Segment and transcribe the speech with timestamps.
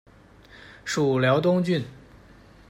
[0.83, 1.85] 属辽东郡。